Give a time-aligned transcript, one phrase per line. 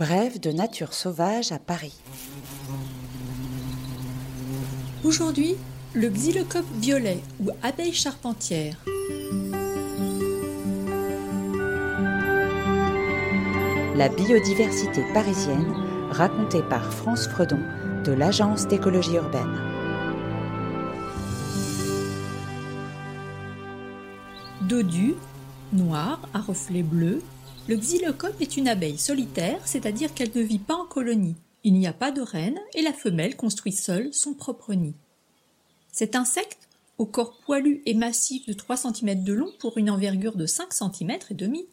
[0.00, 1.92] Brève de nature sauvage à Paris.
[5.04, 5.56] Aujourd'hui,
[5.92, 8.82] le xylocope violet ou abeille charpentière.
[13.94, 15.70] La biodiversité parisienne
[16.10, 17.60] racontée par France Fredon
[18.02, 19.60] de l'Agence d'écologie urbaine.
[24.62, 25.14] Dodu,
[25.74, 27.20] noir à reflets bleus,
[27.68, 31.36] le xylocope est une abeille solitaire, c'est-à-dire qu'elle ne vit pas en colonie.
[31.62, 34.94] Il n'y a pas de reine et la femelle construit seule son propre nid.
[35.92, 40.36] Cet insecte, au corps poilu et massif de 3 cm de long pour une envergure
[40.36, 41.66] de 5 cm et demi,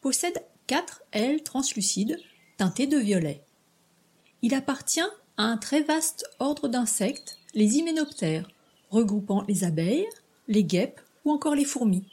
[0.00, 2.18] possède quatre ailes translucides
[2.56, 3.42] teintées de violet.
[4.42, 5.00] Il appartient
[5.36, 8.48] à un très vaste ordre d'insectes, les hyménoptères,
[8.90, 10.06] regroupant les abeilles,
[10.48, 12.06] les guêpes ou encore les fourmis.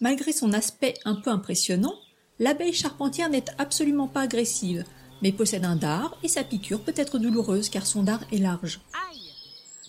[0.00, 1.94] Malgré son aspect un peu impressionnant,
[2.40, 4.84] l'abeille charpentière n'est absolument pas agressive,
[5.22, 8.80] mais possède un dard et sa piqûre peut être douloureuse car son dard est large.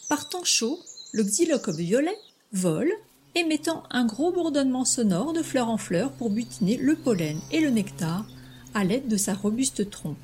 [0.09, 0.79] Par temps chaud,
[1.13, 2.17] le xylocope violet
[2.53, 2.91] vole,
[3.33, 7.69] émettant un gros bourdonnement sonore de fleur en fleur pour butiner le pollen et le
[7.69, 8.25] nectar
[8.73, 10.17] à l'aide de sa robuste trompe.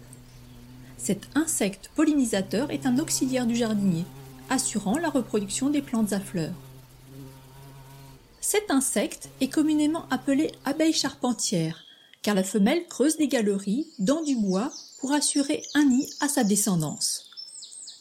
[0.98, 4.04] Cet insecte pollinisateur est un auxiliaire du jardinier,
[4.50, 6.54] assurant la reproduction des plantes à fleurs.
[8.42, 11.87] Cet insecte est communément appelé abeille charpentière,
[12.22, 16.44] car la femelle creuse des galeries dans du bois pour assurer un nid à sa
[16.44, 17.30] descendance.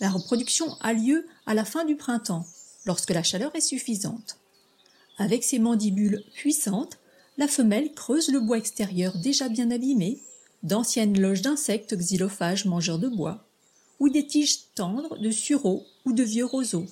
[0.00, 2.46] La reproduction a lieu à la fin du printemps,
[2.84, 4.38] lorsque la chaleur est suffisante.
[5.18, 6.98] Avec ses mandibules puissantes,
[7.38, 10.20] la femelle creuse le bois extérieur déjà bien abîmé,
[10.62, 13.46] d'anciennes loges d'insectes xylophages mangeurs de bois,
[13.98, 16.86] ou des tiges tendres de sureaux ou de vieux roseaux.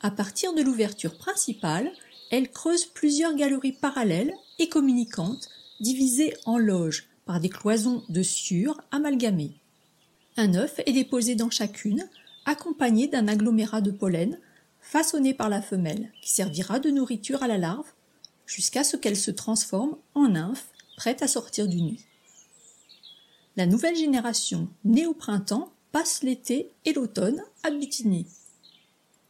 [0.00, 1.90] À partir de l'ouverture principale,
[2.30, 5.48] elle creuse plusieurs galeries parallèles et communicantes
[5.82, 9.60] divisées en loges par des cloisons de sciure amalgamées.
[10.38, 12.08] Un œuf est déposé dans chacune,
[12.46, 14.38] accompagné d'un agglomérat de pollen
[14.80, 17.92] façonné par la femelle, qui servira de nourriture à la larve
[18.46, 22.00] jusqu'à ce qu'elle se transforme en nymphe prête à sortir du nid.
[23.56, 28.26] La nouvelle génération, née au printemps, passe l'été et l'automne à butiner.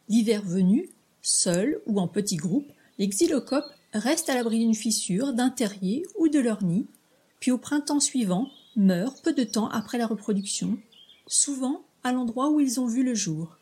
[0.07, 0.89] L'hiver venu,
[1.21, 6.27] seul ou en petits groupes, les xylocopes restent à l'abri d'une fissure, d'un terrier ou
[6.27, 6.87] de leur nid,
[7.39, 10.77] puis au printemps suivant meurent peu de temps après la reproduction,
[11.27, 13.57] souvent à l'endroit où ils ont vu le jour.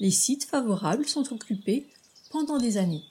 [0.00, 1.86] Les sites favorables sont occupés
[2.30, 3.04] pendant des années.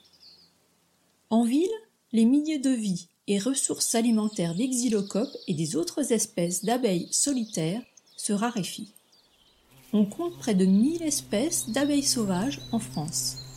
[1.30, 1.68] En ville,
[2.12, 7.82] les milieux de vie et ressources alimentaires des xylocopes et des autres espèces d'abeilles solitaires
[8.16, 8.92] se raréfient.
[9.92, 13.47] On compte près de 1000 espèces d'abeilles sauvages en France.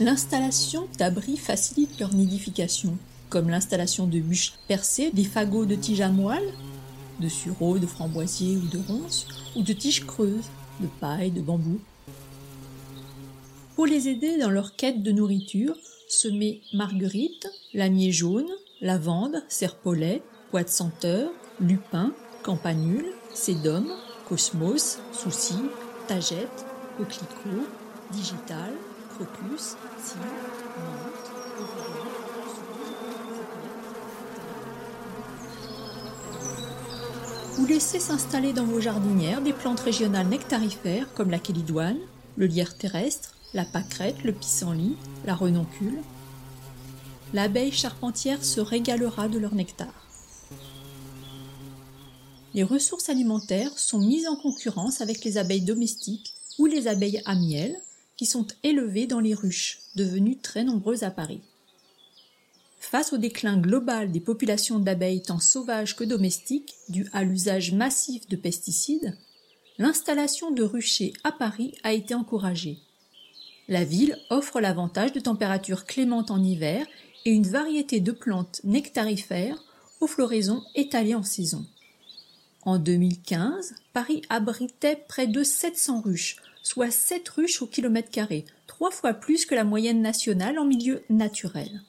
[0.00, 2.96] L'installation d'abris facilite leur nidification,
[3.28, 6.52] comme l'installation de bûches percées, des fagots de tiges à moelle,
[7.20, 10.50] de sureau, de framboisier ou de ronces, ou de tiges creuses,
[10.80, 11.78] de paille, de bambou.
[13.76, 15.76] Pour les aider dans leur quête de nourriture,
[16.08, 18.50] semez marguerite, lamier jaune,
[18.80, 23.88] lavande, serpolet, pois de senteur, lupin, campanule, sédum,
[24.28, 25.54] cosmos, souci,
[26.08, 26.66] tagette,
[26.96, 27.66] coquelicot,
[28.12, 28.72] digital,
[37.56, 41.98] Vous laissez s'installer dans vos jardinières des plantes régionales nectarifères comme la kélidoine,
[42.36, 44.96] le lierre terrestre, la pâquerette, le pissenlit,
[45.26, 46.00] la renoncule.
[47.34, 49.92] L'abeille charpentière se régalera de leur nectar.
[52.54, 57.34] Les ressources alimentaires sont mises en concurrence avec les abeilles domestiques ou les abeilles à
[57.34, 57.76] miel,
[58.26, 61.40] sont élevées dans les ruches, devenues très nombreuses à Paris.
[62.78, 68.28] Face au déclin global des populations d'abeilles tant sauvages que domestiques, dû à l'usage massif
[68.28, 69.16] de pesticides,
[69.78, 72.78] l'installation de ruchers à Paris a été encouragée.
[73.68, 76.84] La ville offre l'avantage de températures clémentes en hiver
[77.24, 79.62] et une variété de plantes nectarifères
[80.00, 81.64] aux floraisons étalées en saison.
[82.64, 88.90] En 2015, Paris abritait près de 700 ruches, soit 7 ruches au kilomètre carré, trois
[88.90, 91.82] fois plus que la moyenne nationale en milieu naturel.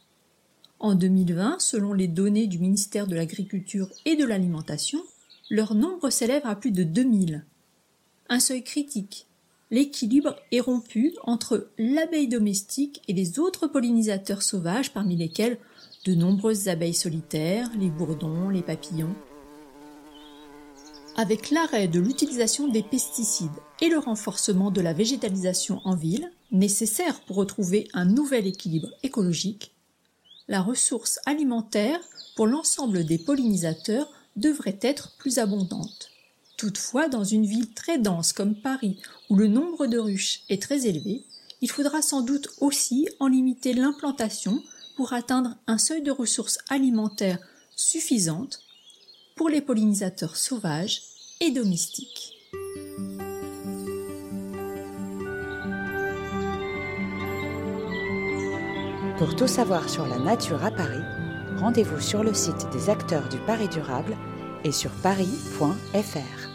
[0.80, 5.02] En 2020, selon les données du ministère de l'Agriculture et de l'Alimentation,
[5.50, 7.46] leur nombre s'élève à plus de 2000.
[8.30, 9.28] Un seuil critique.
[9.72, 15.58] L'équilibre est rompu entre l'abeille domestique et les autres pollinisateurs sauvages parmi lesquels
[16.06, 19.16] de nombreuses abeilles solitaires, les bourdons, les papillons.
[21.16, 23.52] Avec l'arrêt de l'utilisation des pesticides
[23.82, 29.76] et le renforcement de la végétalisation en ville, nécessaire pour retrouver un nouvel équilibre écologique,
[30.48, 32.00] la ressource alimentaire
[32.36, 36.10] pour l'ensemble des pollinisateurs devrait être plus abondante.
[36.58, 38.98] Toutefois, dans une ville très dense comme Paris,
[39.30, 41.24] où le nombre de ruches est très élevé,
[41.62, 44.64] il faudra sans doute aussi en limiter l'implantation
[44.96, 47.40] pour atteindre un seuil de ressources alimentaires
[47.76, 48.62] suffisante
[49.36, 51.02] pour les pollinisateurs sauvages
[51.40, 52.38] et domestiques.
[59.18, 61.04] Pour tout savoir sur la nature à Paris,
[61.58, 64.18] rendez-vous sur le site des acteurs du Paris durable
[64.64, 66.53] et sur paris.fr.